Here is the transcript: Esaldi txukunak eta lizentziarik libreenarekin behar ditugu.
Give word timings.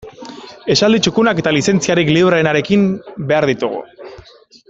Esaldi 0.75 1.01
txukunak 1.07 1.41
eta 1.43 1.53
lizentziarik 1.57 2.09
libreenarekin 2.15 2.89
behar 3.33 3.51
ditugu. 3.53 3.85